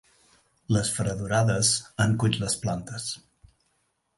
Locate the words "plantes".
2.65-3.07